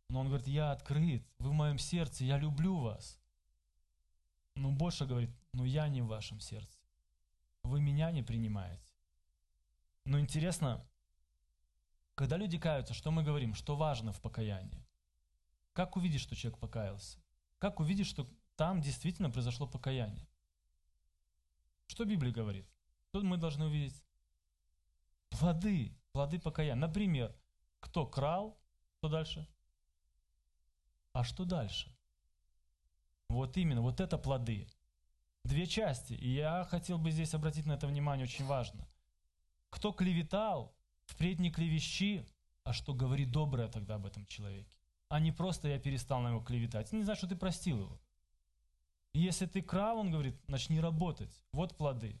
Но 0.09 0.21
он 0.21 0.27
говорит, 0.27 0.47
я 0.47 0.71
открыт, 0.71 1.23
вы 1.37 1.51
в 1.51 1.53
моем 1.53 1.77
сердце, 1.77 2.25
я 2.25 2.39
люблю 2.39 2.79
вас. 2.79 3.21
Но 4.55 4.71
больше 4.71 5.05
говорит, 5.05 5.29
но 5.51 5.65
я 5.65 5.87
не 5.87 6.01
в 6.01 6.07
вашем 6.07 6.39
сердце. 6.39 6.79
Вы 7.61 7.79
меня 7.79 8.09
не 8.09 8.23
принимаете. 8.23 8.91
Но 10.03 10.19
интересно, 10.19 10.83
когда 12.15 12.37
люди 12.37 12.57
каются, 12.57 12.95
что 12.95 13.11
мы 13.11 13.21
говорим, 13.21 13.53
что 13.53 13.75
важно 13.75 14.11
в 14.13 14.19
покаянии? 14.19 14.83
Как 15.73 15.95
увидеть, 15.95 16.21
что 16.21 16.35
человек 16.35 16.59
покаялся? 16.59 17.19
Как 17.59 17.79
увидеть, 17.79 18.07
что 18.07 18.27
там 18.55 18.81
действительно 18.81 19.29
произошло 19.29 19.67
покаяние? 19.67 20.27
Что 21.93 22.05
Библия 22.05 22.33
говорит? 22.33 22.67
Тут 23.11 23.23
мы 23.23 23.37
должны 23.37 23.65
увидеть 23.65 24.03
плоды, 25.29 25.95
плоды 26.11 26.39
покаяния. 26.39 26.73
Например, 26.73 27.31
кто 27.79 28.07
крал, 28.07 28.59
что 28.97 29.09
дальше? 29.09 29.47
А 31.11 31.23
что 31.23 31.45
дальше? 31.45 31.95
Вот 33.29 33.57
именно, 33.57 33.83
вот 33.83 33.99
это 33.99 34.17
плоды. 34.17 34.67
Две 35.43 35.67
части. 35.67 36.13
И 36.13 36.29
я 36.29 36.63
хотел 36.63 36.97
бы 36.97 37.11
здесь 37.11 37.35
обратить 37.35 37.67
на 37.67 37.73
это 37.73 37.85
внимание, 37.85 38.23
очень 38.23 38.45
важно. 38.45 38.87
Кто 39.69 39.91
клеветал, 39.91 40.75
впредь 41.05 41.37
не 41.37 41.51
клевещи, 41.51 42.25
а 42.63 42.73
что 42.73 42.95
говорит 42.95 43.29
доброе 43.29 43.67
тогда 43.67 43.95
об 43.95 44.07
этом 44.07 44.25
человеке. 44.25 44.79
А 45.09 45.19
не 45.19 45.31
просто 45.31 45.67
я 45.67 45.77
перестал 45.77 46.21
на 46.21 46.29
него 46.29 46.41
клеветать. 46.41 46.91
Не 46.91 47.03
значит, 47.03 47.19
что 47.19 47.27
ты 47.27 47.35
простил 47.35 47.81
его. 47.81 48.01
И 49.13 49.19
если 49.19 49.45
ты 49.45 49.61
крал, 49.61 49.99
он 49.99 50.11
говорит, 50.11 50.35
начни 50.47 50.79
работать. 50.79 51.43
Вот 51.51 51.77
плоды. 51.77 52.19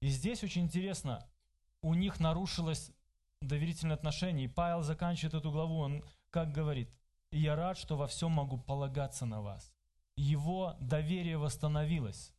И 0.00 0.08
здесь 0.08 0.42
очень 0.42 0.62
интересно, 0.62 1.26
у 1.82 1.94
них 1.94 2.18
нарушилось 2.18 2.90
доверительное 3.40 3.96
отношение. 3.96 4.46
И 4.46 4.52
Павел 4.52 4.82
заканчивает 4.82 5.34
эту 5.34 5.50
главу, 5.50 5.78
он 5.78 6.04
как 6.30 6.50
говорит, 6.50 6.90
и 7.30 7.38
я 7.38 7.56
рад, 7.56 7.78
что 7.78 7.96
во 7.96 8.06
всем 8.06 8.32
могу 8.32 8.58
полагаться 8.58 9.26
на 9.26 9.40
вас. 9.40 9.72
Его 10.16 10.76
доверие 10.80 11.38
восстановилось. 11.38 12.32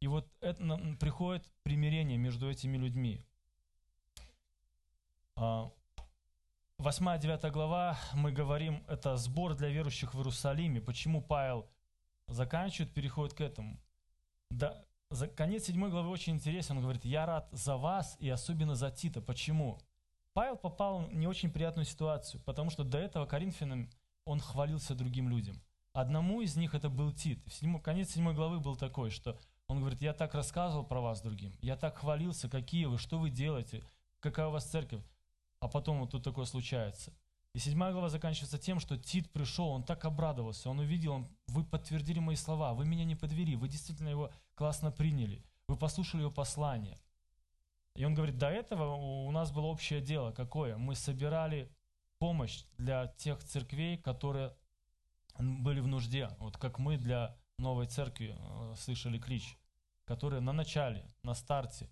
И 0.00 0.06
вот 0.06 0.30
это 0.40 0.96
приходит 1.00 1.50
примирение 1.62 2.18
между 2.18 2.50
этими 2.50 2.76
людьми. 2.76 3.24
8-9 5.36 5.74
а, 6.78 7.50
глава, 7.50 7.98
мы 8.14 8.32
говорим, 8.32 8.84
это 8.88 9.16
сбор 9.16 9.54
для 9.54 9.68
верующих 9.68 10.14
в 10.14 10.18
Иерусалиме. 10.18 10.80
Почему 10.80 11.22
Павел 11.22 11.66
заканчивает, 12.28 12.92
переходит 12.92 13.34
к 13.34 13.40
этому? 13.40 13.80
Да, 14.50 14.84
за, 15.10 15.28
конец 15.28 15.64
7 15.66 15.88
главы 15.88 16.10
очень 16.10 16.34
интересен. 16.34 16.76
Он 16.76 16.82
говорит, 16.82 17.04
я 17.04 17.26
рад 17.26 17.48
за 17.52 17.76
вас 17.76 18.16
и 18.20 18.28
особенно 18.28 18.74
за 18.74 18.90
Тита. 18.90 19.20
Почему? 19.20 19.78
Павел 20.32 20.56
попал 20.56 21.06
в 21.06 21.14
не 21.14 21.26
очень 21.26 21.50
приятную 21.50 21.86
ситуацию, 21.86 22.42
потому 22.44 22.70
что 22.70 22.84
до 22.84 22.98
этого 22.98 23.26
Коринфянам 23.26 23.88
он 24.24 24.40
хвалился 24.40 24.94
другим 24.94 25.28
людям. 25.28 25.62
Одному 25.92 26.42
из 26.42 26.56
них 26.56 26.74
это 26.74 26.90
был 26.90 27.12
Тит. 27.12 27.42
В 27.46 27.54
седьмой, 27.54 27.80
конец 27.80 28.10
седьмой 28.10 28.34
главы 28.34 28.60
был 28.60 28.76
такой, 28.76 29.10
что 29.10 29.38
он 29.66 29.80
говорит, 29.80 30.02
я 30.02 30.12
так 30.12 30.34
рассказывал 30.34 30.84
про 30.84 31.00
вас 31.00 31.22
другим, 31.22 31.56
я 31.62 31.76
так 31.76 31.98
хвалился, 31.98 32.50
какие 32.50 32.84
вы, 32.84 32.98
что 32.98 33.18
вы 33.18 33.30
делаете, 33.30 33.82
какая 34.20 34.48
у 34.48 34.50
вас 34.50 34.66
церковь. 34.66 35.02
А 35.60 35.68
потом 35.68 36.00
вот 36.00 36.10
тут 36.10 36.22
такое 36.22 36.44
случается. 36.44 37.12
И 37.56 37.58
седьмая 37.58 37.90
глава 37.90 38.10
заканчивается 38.10 38.58
тем, 38.58 38.80
что 38.80 38.98
Тит 38.98 39.30
пришел, 39.30 39.68
он 39.68 39.82
так 39.82 40.04
обрадовался, 40.04 40.68
он 40.68 40.80
увидел, 40.80 41.12
он, 41.12 41.28
вы 41.46 41.64
подтвердили 41.64 42.18
мои 42.18 42.36
слова, 42.36 42.74
вы 42.74 42.84
меня 42.84 43.06
не 43.06 43.16
подвели, 43.16 43.56
вы 43.56 43.66
действительно 43.66 44.10
его 44.10 44.30
классно 44.54 44.92
приняли, 44.92 45.42
вы 45.66 45.78
послушали 45.78 46.20
его 46.20 46.30
послание. 46.30 46.98
И 47.94 48.04
он 48.04 48.12
говорит, 48.12 48.36
до 48.36 48.50
этого 48.50 48.96
у 48.96 49.30
нас 49.30 49.52
было 49.52 49.64
общее 49.68 50.02
дело. 50.02 50.32
Какое? 50.32 50.76
Мы 50.76 50.94
собирали 50.94 51.72
помощь 52.18 52.64
для 52.76 53.06
тех 53.16 53.42
церквей, 53.42 53.96
которые 53.96 54.54
были 55.38 55.80
в 55.80 55.86
нужде. 55.86 56.28
Вот 56.38 56.58
как 56.58 56.78
мы 56.78 56.98
для 56.98 57.38
новой 57.56 57.86
церкви 57.86 58.36
э, 58.38 58.74
слышали 58.76 59.18
клич, 59.18 59.56
которые 60.04 60.42
на 60.42 60.52
начале, 60.52 61.10
на 61.22 61.32
старте. 61.32 61.88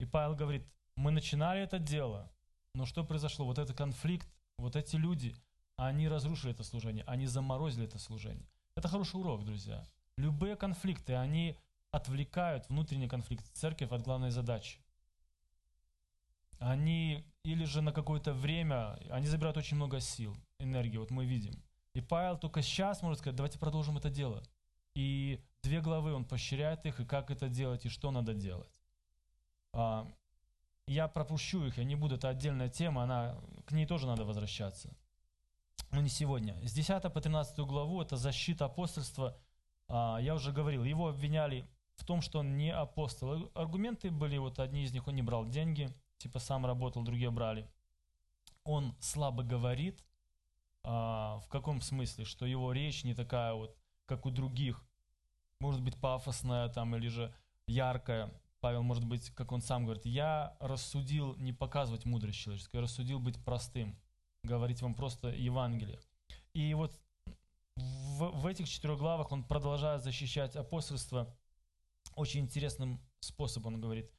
И 0.00 0.06
Павел 0.06 0.34
говорит, 0.34 0.66
мы 0.96 1.12
начинали 1.12 1.60
это 1.62 1.78
дело, 1.78 2.32
но 2.74 2.84
что 2.84 3.04
произошло? 3.04 3.46
Вот 3.46 3.60
этот 3.60 3.76
конфликт, 3.76 4.28
вот 4.58 4.76
эти 4.76 4.96
люди, 4.96 5.34
они 5.76 6.08
разрушили 6.08 6.52
это 6.52 6.64
служение, 6.64 7.04
они 7.06 7.26
заморозили 7.26 7.86
это 7.86 7.98
служение. 7.98 8.48
Это 8.76 8.88
хороший 8.88 9.20
урок, 9.20 9.44
друзья. 9.44 9.84
Любые 10.16 10.56
конфликты, 10.56 11.14
они 11.14 11.56
отвлекают 11.90 12.68
внутренний 12.68 13.08
конфликт 13.08 13.44
церковь 13.52 13.92
от 13.92 14.02
главной 14.02 14.30
задачи 14.30 14.84
они 16.64 17.24
или 17.44 17.64
же 17.64 17.82
на 17.82 17.92
какое-то 17.92 18.32
время, 18.32 18.98
они 19.10 19.26
забирают 19.26 19.56
очень 19.56 19.76
много 19.76 20.00
сил, 20.00 20.34
энергии, 20.58 20.96
вот 20.96 21.10
мы 21.10 21.26
видим. 21.26 21.62
И 21.94 22.00
Павел 22.00 22.38
только 22.38 22.62
сейчас 22.62 23.02
может 23.02 23.18
сказать, 23.20 23.36
давайте 23.36 23.58
продолжим 23.58 23.98
это 23.98 24.10
дело. 24.10 24.42
И 24.94 25.40
две 25.62 25.80
главы 25.80 26.12
он 26.12 26.24
поощряет 26.24 26.86
их, 26.86 27.00
и 27.00 27.04
как 27.04 27.30
это 27.30 27.48
делать, 27.48 27.84
и 27.84 27.88
что 27.88 28.10
надо 28.10 28.34
делать. 28.34 28.80
А, 29.72 30.10
я 30.86 31.08
пропущу 31.08 31.64
их, 31.66 31.78
я 31.78 31.84
не 31.84 31.96
буду, 31.96 32.16
это 32.16 32.28
отдельная 32.28 32.68
тема, 32.68 33.04
она, 33.04 33.36
к 33.66 33.72
ней 33.72 33.86
тоже 33.86 34.06
надо 34.06 34.24
возвращаться. 34.24 34.94
Но 35.90 36.00
не 36.00 36.08
сегодня. 36.08 36.54
С 36.66 36.72
10 36.72 37.02
по 37.12 37.20
13 37.20 37.58
главу 37.60 38.02
это 38.02 38.16
защита 38.16 38.64
апостольства. 38.64 39.36
А, 39.88 40.18
я 40.18 40.34
уже 40.34 40.52
говорил, 40.52 40.84
его 40.84 41.08
обвиняли 41.08 41.68
в 41.94 42.04
том, 42.04 42.20
что 42.20 42.40
он 42.40 42.56
не 42.56 42.70
апостол. 42.72 43.50
Аргументы 43.54 44.10
были, 44.10 44.36
вот 44.38 44.58
одни 44.58 44.84
из 44.84 44.92
них, 44.92 45.06
он 45.06 45.14
не 45.14 45.22
брал 45.22 45.46
деньги– 45.46 45.88
типа 46.24 46.38
сам 46.38 46.64
работал, 46.64 47.02
другие 47.02 47.30
брали. 47.30 47.68
Он 48.64 48.94
слабо 49.00 49.42
говорит, 49.42 50.04
А, 50.82 51.38
в 51.40 51.48
каком 51.48 51.80
смысле? 51.80 52.24
Что 52.24 52.46
его 52.46 52.72
речь 52.72 53.04
не 53.04 53.14
такая 53.14 53.54
вот, 53.54 53.76
как 54.06 54.26
у 54.26 54.30
других. 54.30 54.82
Может 55.60 55.82
быть, 55.82 55.98
пафосная 56.00 56.68
там 56.68 56.96
или 56.96 57.08
же 57.08 57.34
яркая. 57.66 58.30
Павел, 58.64 58.82
может 58.82 59.04
быть, 59.04 59.28
как 59.34 59.52
он 59.52 59.60
сам 59.60 59.84
говорит, 59.84 60.06
я 60.06 60.56
рассудил 60.58 61.36
не 61.36 61.52
показывать 61.52 62.06
мудрость 62.06 62.38
человеческую, 62.38 62.78
я 62.80 62.84
рассудил 62.84 63.20
быть 63.20 63.36
простым, 63.44 63.94
говорить 64.42 64.80
вам 64.80 64.94
просто 64.94 65.28
Евангелие. 65.28 66.00
И 66.54 66.72
вот 66.72 66.98
в, 67.76 68.30
в 68.30 68.46
этих 68.46 68.66
четырех 68.66 68.96
главах 68.96 69.32
он 69.32 69.44
продолжает 69.44 70.02
защищать 70.02 70.56
апостольство 70.56 71.36
очень 72.14 72.40
интересным 72.40 73.02
способом. 73.20 73.74
Он 73.74 73.80
говорит, 73.82 74.10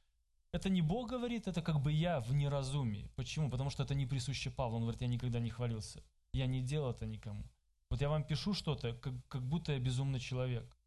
это 0.52 0.68
не 0.68 0.80
Бог 0.80 1.10
говорит, 1.10 1.48
это 1.48 1.60
как 1.60 1.80
бы 1.80 1.90
я 1.90 2.20
в 2.20 2.32
неразумии. 2.32 3.10
Почему? 3.16 3.50
Потому 3.50 3.70
что 3.70 3.82
это 3.82 3.96
не 3.96 4.06
присуще 4.06 4.52
Павлу. 4.52 4.76
Он 4.76 4.82
говорит, 4.82 5.02
я 5.02 5.08
никогда 5.08 5.40
не 5.40 5.50
хвалился. 5.50 6.04
Я 6.32 6.46
не 6.46 6.62
делал 6.62 6.92
это 6.92 7.04
никому. 7.04 7.50
Вот 7.90 8.00
я 8.00 8.08
вам 8.08 8.22
пишу 8.22 8.54
что-то, 8.54 8.94
как, 8.94 9.14
как 9.26 9.42
будто 9.42 9.72
я 9.72 9.80
безумный 9.80 10.20
человек. 10.20 10.78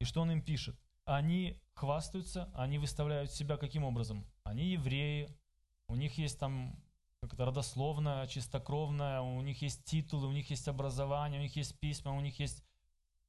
И 0.00 0.04
что 0.04 0.20
он 0.20 0.32
им 0.32 0.42
пишет? 0.42 0.78
Они 1.06 1.58
хвастаются, 1.80 2.50
они 2.54 2.78
выставляют 2.78 3.32
себя 3.32 3.56
каким 3.56 3.84
образом? 3.84 4.26
Они 4.44 4.72
евреи, 4.72 5.34
у 5.88 5.94
них 5.94 6.18
есть 6.18 6.38
там 6.38 6.78
как 7.22 7.32
это 7.34 7.46
родословное, 7.46 8.26
чистокровное, 8.26 9.22
у 9.22 9.40
них 9.40 9.62
есть 9.62 9.84
титулы, 9.84 10.28
у 10.28 10.32
них 10.32 10.50
есть 10.50 10.68
образование, 10.68 11.40
у 11.40 11.42
них 11.42 11.56
есть 11.56 11.78
письма, 11.80 12.12
у 12.12 12.20
них 12.20 12.38
есть, 12.38 12.62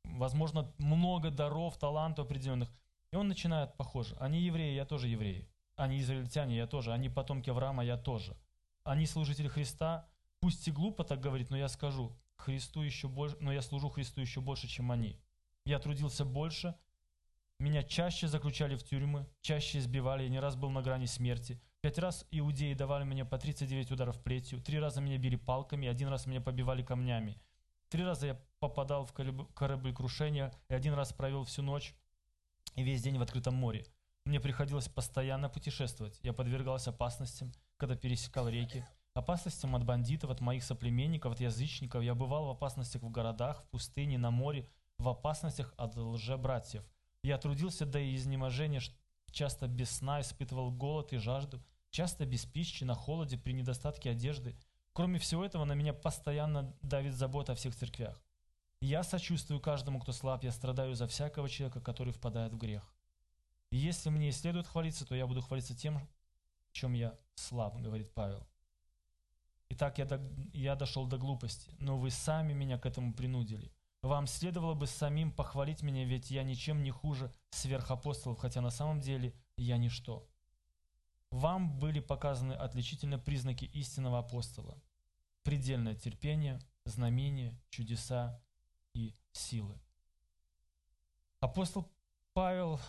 возможно, 0.03 0.73
много 0.77 1.29
даров, 1.29 1.77
талантов 1.77 2.25
определенных. 2.25 2.69
И 3.11 3.15
он 3.15 3.29
начинает 3.29 3.75
похоже. 3.77 4.15
Они 4.19 4.41
евреи, 4.41 4.75
я 4.75 4.85
тоже 4.85 5.07
еврей. 5.07 5.49
Они 5.75 5.99
израильтяне, 5.99 6.57
я 6.57 6.67
тоже. 6.67 6.93
Они 6.93 7.09
потомки 7.09 7.49
Авраама, 7.49 7.83
я 7.85 7.97
тоже. 7.97 8.37
Они 8.83 9.05
служители 9.05 9.47
Христа. 9.47 10.09
Пусть 10.39 10.67
и 10.67 10.71
глупо 10.71 11.03
так 11.03 11.19
говорить, 11.21 11.49
но 11.49 11.57
я 11.57 11.69
скажу, 11.69 12.17
Христу 12.37 12.81
еще 12.81 13.07
больше, 13.07 13.37
но 13.39 13.51
я 13.53 13.61
служу 13.61 13.89
Христу 13.89 14.21
еще 14.21 14.41
больше, 14.41 14.67
чем 14.67 14.91
они. 14.91 15.19
Я 15.65 15.79
трудился 15.79 16.25
больше, 16.25 16.75
меня 17.61 17.83
чаще 17.83 18.27
заключали 18.27 18.75
в 18.75 18.83
тюрьмы, 18.83 19.27
чаще 19.41 19.77
избивали, 19.77 20.23
я 20.23 20.29
не 20.29 20.39
раз 20.39 20.55
был 20.55 20.71
на 20.71 20.81
грани 20.81 21.05
смерти. 21.05 21.61
Пять 21.81 21.99
раз 21.99 22.25
иудеи 22.31 22.73
давали 22.73 23.03
мне 23.03 23.23
по 23.23 23.37
39 23.37 23.91
ударов 23.91 24.21
плетью, 24.21 24.59
три 24.59 24.79
раза 24.79 24.99
меня 24.99 25.17
били 25.17 25.35
палками, 25.35 25.87
один 25.87 26.09
раз 26.09 26.25
меня 26.25 26.41
побивали 26.41 26.83
камнями. 26.83 27.39
Три 27.89 28.03
раза 28.03 28.27
я 28.27 28.41
попадал 28.59 29.05
в 29.05 29.13
кораблекрушение, 29.13 30.51
и 30.69 30.73
один 30.73 30.93
раз 30.93 31.13
провел 31.13 31.43
всю 31.43 31.61
ночь 31.61 31.93
и 32.75 32.83
весь 32.83 33.03
день 33.03 33.17
в 33.17 33.21
открытом 33.21 33.55
море. 33.55 33.85
Мне 34.25 34.39
приходилось 34.39 34.87
постоянно 34.87 35.49
путешествовать. 35.49 36.19
Я 36.23 36.33
подвергался 36.33 36.91
опасностям, 36.91 37.51
когда 37.77 37.95
пересекал 37.95 38.47
реки. 38.47 38.85
Опасностям 39.13 39.75
от 39.75 39.83
бандитов, 39.83 40.29
от 40.29 40.39
моих 40.39 40.63
соплеменников, 40.63 41.33
от 41.33 41.39
язычников. 41.39 42.01
Я 42.01 42.15
бывал 42.15 42.45
в 42.45 42.51
опасностях 42.51 43.01
в 43.01 43.09
городах, 43.09 43.61
в 43.61 43.69
пустыне, 43.69 44.17
на 44.17 44.31
море, 44.31 44.69
в 44.97 45.09
опасностях 45.09 45.73
от 45.77 45.95
лжебратьев. 45.95 46.83
Я 47.23 47.37
трудился 47.37 47.85
до 47.85 47.99
изнеможения, 48.15 48.81
часто 49.31 49.67
без 49.67 49.91
сна, 49.91 50.21
испытывал 50.21 50.71
голод 50.71 51.13
и 51.13 51.17
жажду, 51.17 51.63
часто 51.91 52.25
без 52.25 52.45
пищи, 52.45 52.83
на 52.83 52.95
холоде, 52.95 53.37
при 53.37 53.53
недостатке 53.53 54.09
одежды. 54.09 54.57
Кроме 54.93 55.19
всего 55.19 55.45
этого, 55.45 55.65
на 55.65 55.73
меня 55.73 55.93
постоянно 55.93 56.75
давит 56.81 57.13
забота 57.13 57.53
о 57.53 57.55
всех 57.55 57.75
церквях. 57.75 58.21
Я 58.81 59.03
сочувствую 59.03 59.59
каждому, 59.59 59.99
кто 59.99 60.11
слаб, 60.11 60.43
я 60.43 60.51
страдаю 60.51 60.95
за 60.95 61.07
всякого 61.07 61.47
человека, 61.47 61.79
который 61.79 62.11
впадает 62.11 62.53
в 62.53 62.57
грех. 62.57 62.83
И 63.69 63.77
если 63.77 64.09
мне 64.09 64.29
и 64.29 64.33
следует 64.33 64.67
хвалиться, 64.67 65.05
то 65.05 65.13
я 65.13 65.27
буду 65.27 65.41
хвалиться 65.41 65.75
тем, 65.75 66.09
в 66.69 66.73
чем 66.73 66.93
я 66.93 67.15
слаб, 67.35 67.77
говорит 67.77 68.11
Павел. 68.13 68.47
Итак, 69.69 69.99
я, 69.99 70.05
до, 70.05 70.19
я 70.53 70.75
дошел 70.75 71.05
до 71.05 71.17
глупости, 71.17 71.71
но 71.79 71.97
вы 71.97 72.09
сами 72.09 72.53
меня 72.53 72.77
к 72.77 72.85
этому 72.85 73.13
принудили. 73.13 73.71
Вам 74.01 74.25
следовало 74.25 74.73
бы 74.73 74.87
самим 74.87 75.31
похвалить 75.31 75.83
меня, 75.83 76.05
ведь 76.05 76.31
я 76.31 76.43
ничем 76.43 76.81
не 76.81 76.89
хуже 76.89 77.31
сверхапостолов, 77.51 78.39
хотя 78.39 78.61
на 78.61 78.71
самом 78.71 78.99
деле 78.99 79.35
я 79.57 79.77
ничто. 79.77 80.27
Вам 81.29 81.77
были 81.77 81.99
показаны 81.99 82.53
отличительные 82.53 83.19
признаки 83.19 83.65
истинного 83.65 84.19
апостола. 84.19 84.81
Предельное 85.43 85.95
терпение, 85.95 86.59
знамения, 86.85 87.59
чудеса 87.69 88.43
и 88.93 89.15
силы. 89.31 89.79
Апостол 91.39 91.89
Павел 92.33 92.79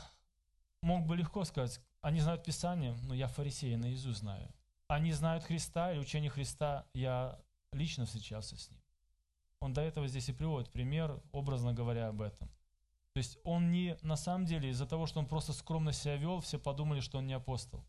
мог 0.82 1.06
бы 1.06 1.16
легко 1.16 1.44
сказать, 1.44 1.80
они 2.00 2.20
знают 2.20 2.44
Писание, 2.44 2.96
но 3.04 3.14
я 3.14 3.28
фарисея 3.28 3.76
наизусть 3.76 4.20
знаю. 4.20 4.52
Они 4.88 5.12
знают 5.12 5.44
Христа 5.44 5.92
или 5.92 6.00
учение 6.00 6.30
Христа, 6.30 6.86
я 6.94 7.40
лично 7.72 8.06
встречался 8.06 8.56
с 8.56 8.70
ним. 8.70 8.81
Он 9.62 9.72
до 9.72 9.80
этого 9.80 10.08
здесь 10.08 10.28
и 10.28 10.32
приводит 10.32 10.72
пример, 10.72 11.22
образно 11.30 11.72
говоря 11.72 12.08
об 12.08 12.20
этом. 12.20 12.48
То 13.12 13.18
есть 13.18 13.38
он 13.44 13.70
не, 13.70 13.96
на 14.02 14.16
самом 14.16 14.44
деле, 14.44 14.70
из-за 14.70 14.86
того, 14.86 15.06
что 15.06 15.20
он 15.20 15.26
просто 15.26 15.52
скромно 15.52 15.92
себя 15.92 16.16
вел, 16.16 16.40
все 16.40 16.58
подумали, 16.58 16.98
что 16.98 17.18
он 17.18 17.28
не 17.28 17.32
апостол. 17.32 17.84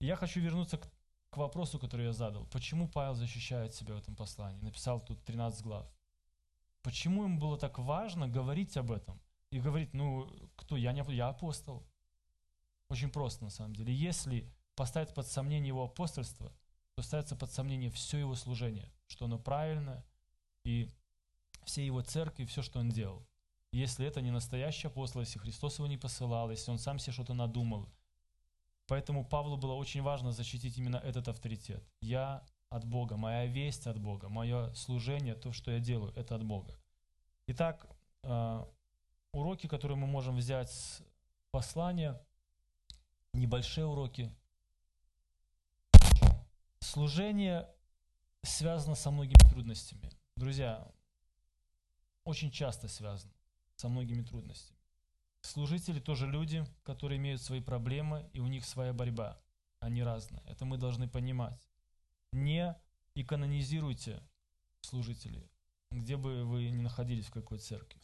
И 0.00 0.06
я 0.06 0.16
хочу 0.16 0.40
вернуться 0.40 0.76
к, 0.76 0.90
к 1.30 1.36
вопросу, 1.36 1.78
который 1.78 2.06
я 2.06 2.12
задал. 2.12 2.46
Почему 2.46 2.88
Павел 2.88 3.14
защищает 3.14 3.74
себя 3.74 3.94
в 3.94 3.98
этом 3.98 4.16
послании? 4.16 4.60
Написал 4.60 5.00
тут 5.00 5.24
13 5.24 5.62
глав. 5.62 5.86
Почему 6.82 7.22
ему 7.22 7.38
было 7.38 7.56
так 7.56 7.78
важно 7.78 8.26
говорить 8.26 8.76
об 8.76 8.90
этом? 8.90 9.20
И 9.52 9.60
говорить, 9.60 9.94
ну, 9.94 10.28
кто? 10.56 10.76
Я 10.76 10.90
не 10.90 11.04
я 11.14 11.28
апостол. 11.28 11.86
Очень 12.88 13.10
просто 13.10 13.44
на 13.44 13.50
самом 13.50 13.76
деле. 13.76 13.94
Если 13.94 14.52
поставить 14.74 15.14
под 15.14 15.28
сомнение 15.28 15.68
его 15.68 15.84
апостольство, 15.84 16.52
то 16.96 17.02
ставится 17.02 17.36
под 17.36 17.52
сомнение 17.52 17.88
все 17.88 18.18
его 18.18 18.34
служение, 18.34 18.90
что 19.06 19.26
оно 19.26 19.38
правильное, 19.38 20.04
и 20.64 20.90
все 21.64 21.84
его 21.84 22.00
церкви, 22.02 22.44
все, 22.44 22.62
что 22.62 22.80
он 22.80 22.88
делал. 22.88 23.26
Если 23.72 24.06
это 24.06 24.22
не 24.22 24.30
настоящий 24.30 24.86
апостол, 24.86 25.20
если 25.20 25.38
Христос 25.38 25.78
его 25.78 25.86
не 25.86 25.98
посылал, 25.98 26.50
если 26.50 26.70
он 26.70 26.78
сам 26.78 26.98
себе 26.98 27.12
что-то 27.12 27.34
надумал. 27.34 27.88
Поэтому 28.86 29.24
Павлу 29.24 29.58
было 29.58 29.74
очень 29.74 30.00
важно 30.00 30.32
защитить 30.32 30.78
именно 30.78 30.96
этот 30.96 31.28
авторитет. 31.28 31.84
Я 32.00 32.46
от 32.70 32.86
Бога, 32.86 33.16
моя 33.16 33.46
весть 33.46 33.86
от 33.86 33.98
Бога, 33.98 34.28
мое 34.28 34.72
служение, 34.74 35.34
то, 35.34 35.52
что 35.52 35.70
я 35.70 35.80
делаю, 35.80 36.12
это 36.16 36.34
от 36.34 36.44
Бога. 36.44 36.74
Итак, 37.46 37.86
э, 38.22 38.64
уроки, 39.32 39.66
которые 39.66 39.96
мы 39.98 40.06
можем 40.06 40.36
взять 40.36 40.70
с 40.70 41.02
послания, 41.50 42.20
небольшие 43.32 43.86
уроки. 43.86 44.34
Служение 46.80 47.68
связано 48.42 48.94
со 48.94 49.10
многими 49.10 49.48
трудностями. 49.50 50.10
Друзья, 50.38 50.88
очень 52.22 52.52
часто 52.52 52.86
связано 52.86 53.34
со 53.74 53.88
многими 53.88 54.22
трудностями. 54.22 54.78
Служители 55.40 55.98
тоже 55.98 56.28
люди, 56.28 56.64
которые 56.84 57.18
имеют 57.18 57.42
свои 57.42 57.60
проблемы, 57.60 58.30
и 58.32 58.38
у 58.38 58.46
них 58.46 58.64
своя 58.64 58.92
борьба. 58.92 59.42
Они 59.80 60.00
разные. 60.00 60.40
Это 60.46 60.64
мы 60.64 60.76
должны 60.78 61.08
понимать. 61.08 61.68
Не 62.30 62.76
икононизируйте 63.16 64.22
служителей, 64.80 65.50
где 65.90 66.16
бы 66.16 66.44
вы 66.44 66.70
ни 66.70 66.82
находились, 66.82 67.26
в 67.26 67.32
какой 67.32 67.58
церкви. 67.58 68.00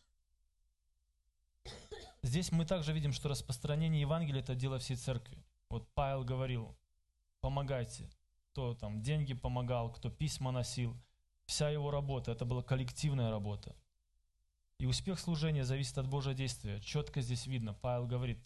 Здесь 2.22 2.50
мы 2.50 2.66
также 2.66 2.92
видим, 2.92 3.12
что 3.12 3.28
распространение 3.28 4.00
Евангелия– 4.00 4.40
это 4.42 4.56
дело 4.56 4.80
всей 4.80 4.96
церкви. 4.96 5.46
Вот 5.68 5.88
Павел 5.94 6.24
говорил, 6.24 6.76
помогайте. 7.40 8.10
Кто 8.50 8.74
там 8.74 9.02
деньги 9.02 9.34
помогал, 9.34 9.92
кто 9.92 10.10
письма 10.10 10.50
носил. 10.50 11.00
Вся 11.46 11.68
его 11.68 11.90
работа– 11.90 12.30
это 12.32 12.44
была 12.44 12.62
коллективная 12.62 13.30
работа. 13.30 13.76
И 14.78 14.86
успех 14.86 15.18
служения 15.20 15.64
зависит 15.64 15.98
от 15.98 16.08
Божьего 16.08 16.34
действия. 16.34 16.80
Четко 16.80 17.20
здесь 17.20 17.46
видно. 17.46 17.74
Павел 17.74 18.06
говорит, 18.06 18.38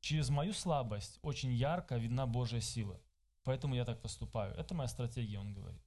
через 0.00 0.28
мою 0.30 0.52
слабость 0.52 1.18
очень 1.22 1.52
ярко 1.52 1.96
видна 1.96 2.26
Божья 2.26 2.60
сила. 2.60 3.00
Поэтому 3.42 3.74
я 3.74 3.84
так 3.84 4.00
поступаю. 4.00 4.54
Это 4.54 4.74
моя 4.74 4.88
стратегия, 4.88 5.38
он 5.38 5.54
говорит. 5.54 5.82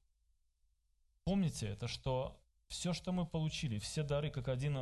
Помните 1.23 1.67
это, 1.67 1.87
что 1.87 2.39
все, 2.67 2.93
что 2.93 3.11
мы 3.11 3.25
получили, 3.25 3.79
все 3.79 4.03
дары, 4.03 4.29
как 4.29 4.47
один 4.47 4.77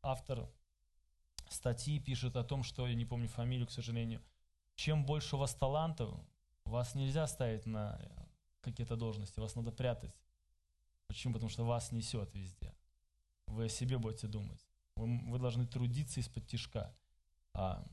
автор 0.00 0.48
статьи 1.48 1.98
пишет 1.98 2.36
о 2.36 2.44
том, 2.44 2.62
что, 2.62 2.86
я 2.86 2.94
не 2.94 3.04
помню 3.04 3.28
фамилию, 3.28 3.66
к 3.66 3.72
сожалению, 3.72 4.22
чем 4.74 5.04
больше 5.04 5.36
у 5.36 5.38
вас 5.38 5.54
талантов, 5.54 6.14
вас 6.64 6.94
нельзя 6.94 7.26
ставить 7.26 7.66
на 7.66 8.00
какие-то 8.64 8.96
должности, 8.96 9.40
вас 9.40 9.54
надо 9.54 9.70
прятать. 9.70 10.14
Почему? 11.06 11.34
Потому 11.34 11.50
что 11.50 11.64
вас 11.64 11.92
несет 11.92 12.34
везде. 12.34 12.74
Вы 13.46 13.66
о 13.66 13.68
себе 13.68 13.98
будете 13.98 14.26
думать. 14.26 14.66
Вы, 14.96 15.18
вы 15.30 15.38
должны 15.38 15.66
трудиться 15.66 16.20
из-под 16.20 16.46
тишка. 16.46 16.94
А, 17.52 17.84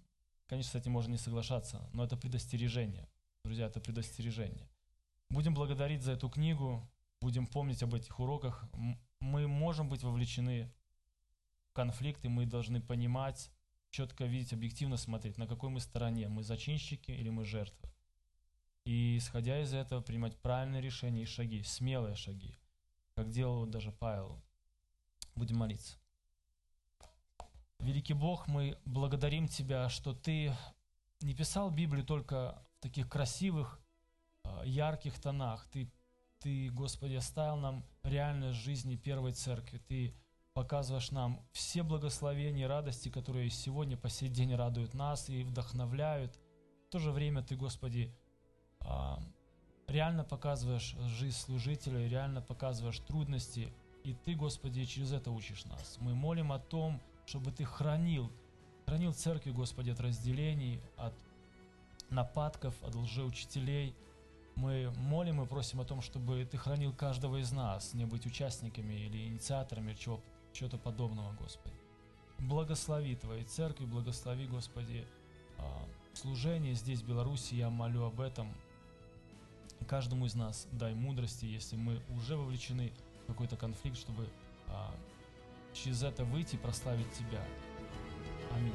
конечно, 0.48 0.72
с 0.72 0.76
этим 0.76 0.94
можно 0.94 1.12
не 1.12 1.18
соглашаться, 1.18 1.88
но 1.94 2.04
это 2.04 2.18
предостережение. 2.18 3.08
Друзья, 3.44 3.68
это 3.68 3.80
предостережение. 3.80 4.70
Будем 5.30 5.54
благодарить 5.54 6.04
за 6.04 6.14
эту 6.14 6.30
книгу, 6.30 6.90
будем 7.22 7.48
помнить 7.48 7.84
об 7.84 7.94
этих 7.94 8.20
уроках. 8.20 8.66
Мы 9.20 9.48
можем 9.48 9.90
быть 9.90 10.04
вовлечены 10.04 10.72
конфликты, 11.74 12.30
мы 12.30 12.46
должны 12.46 12.82
понимать, 12.82 13.52
четко 13.90 14.26
видеть, 14.26 14.54
объективно 14.54 14.98
смотреть, 14.98 15.38
на 15.38 15.48
какой 15.48 15.70
мы 15.70 15.80
стороне, 15.80 16.28
мы 16.28 16.44
зачинщики 16.44 17.12
или 17.12 17.30
мы 17.30 17.46
жертвы. 17.46 17.90
И 18.86 19.18
исходя 19.18 19.62
из 19.62 19.74
этого 19.74 20.02
принимать 20.02 20.38
правильные 20.38 20.82
решения 20.82 21.22
и 21.22 21.26
шаги, 21.26 21.62
смелые 21.64 22.16
шаги, 22.16 22.58
как 23.16 23.30
делал 23.30 23.66
даже 23.66 23.92
Павел. 23.92 24.42
Будем 25.36 25.58
молиться. 25.58 25.98
Великий 27.80 28.14
Бог, 28.14 28.48
мы 28.48 28.78
благодарим 28.86 29.48
Тебя, 29.48 29.90
что 29.90 30.14
Ты 30.14 30.56
не 31.22 31.34
писал 31.34 31.72
Библию 31.72 32.06
только 32.06 32.64
в 32.78 32.82
таких 32.82 33.10
красивых, 33.10 33.80
а, 34.44 34.64
ярких 34.64 35.20
тонах. 35.20 35.68
Ты, 35.72 35.92
Ты, 36.40 36.70
Господи, 36.72 37.16
оставил 37.16 37.58
нам 37.58 37.86
реальность 38.04 38.60
жизни 38.60 38.96
первой 38.96 39.34
церкви. 39.34 39.80
Ты 39.80 40.16
показываешь 40.54 41.12
нам 41.12 41.44
все 41.54 41.84
благословения 41.84 42.66
и 42.66 42.68
радости, 42.68 43.10
которые 43.10 43.50
сегодня 43.50 43.98
по 43.98 44.10
сей 44.10 44.30
день 44.30 44.54
радуют 44.54 44.94
нас 44.94 45.30
и 45.30 45.44
вдохновляют. 45.44 46.40
В 46.88 46.92
то 46.92 47.00
же 47.00 47.12
время 47.12 47.42
Ты, 47.42 47.56
Господи, 47.56 48.16
реально 49.88 50.24
показываешь 50.24 50.96
жизнь 51.08 51.38
служителя, 51.38 52.08
реально 52.08 52.42
показываешь 52.42 53.00
трудности, 53.00 53.74
и 54.04 54.14
Ты, 54.14 54.36
Господи, 54.36 54.86
через 54.86 55.12
это 55.12 55.32
учишь 55.32 55.66
нас. 55.66 55.98
Мы 56.00 56.16
молим 56.16 56.52
о 56.52 56.60
том, 56.60 57.00
чтобы 57.26 57.52
Ты 57.52 57.66
хранил, 57.66 58.32
хранил 58.86 59.14
церкви, 59.14 59.52
Господи, 59.52 59.92
от 59.92 60.00
разделений, 60.00 60.82
от 60.98 61.14
нападков, 62.10 62.76
от 62.84 62.96
лжеучителей. 62.96 63.96
Мы 64.56 64.92
молим 64.98 65.42
и 65.42 65.46
просим 65.46 65.82
о 65.82 65.86
том, 65.86 66.02
чтобы 66.02 66.46
Ты 66.46 66.58
хранил 66.58 66.94
каждого 66.94 67.38
из 67.38 67.52
нас, 67.52 67.94
не 67.94 68.06
быть 68.06 68.26
участниками 68.26 68.94
или 68.94 69.28
инициаторами 69.28 69.94
чего, 69.94 70.20
чего-то 70.52 70.78
подобного, 70.78 71.34
Господи. 71.34 71.76
Благослови 72.40 73.16
Твоей 73.16 73.44
церкви, 73.44 73.86
благослови, 73.86 74.48
Господи, 74.48 75.06
а, 75.58 75.86
служение 76.14 76.74
здесь, 76.74 77.02
в 77.02 77.08
Беларуси. 77.08 77.54
Я 77.54 77.70
молю 77.70 78.04
об 78.04 78.20
этом. 78.20 78.52
Каждому 79.88 80.26
из 80.26 80.36
нас 80.36 80.68
дай 80.72 80.94
мудрости, 80.94 81.46
если 81.46 81.76
мы 81.76 82.02
уже 82.10 82.38
вовлечены 82.38 82.94
в 83.24 83.28
какой-то 83.28 83.58
конфликт, 83.58 83.98
чтобы 83.98 84.30
а, 84.68 84.96
через 85.74 86.04
это 86.04 86.24
выйти 86.24 86.56
и 86.56 86.60
прославить 86.60 87.12
Тебя. 87.12 87.44
Аминь. 88.56 88.74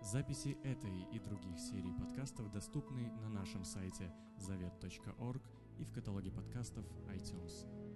Записи 0.00 0.56
этой 0.64 1.02
и 1.12 1.18
других 1.18 1.58
серий 1.58 1.92
подкастов 1.92 2.50
доступны 2.50 3.10
на 3.20 3.28
нашем 3.28 3.62
сайте 3.62 4.10
завет.орг 4.38 5.42
и 5.78 5.84
в 5.84 5.92
каталоге 5.92 6.30
подкастов 6.30 6.84
iTunes. 7.14 7.87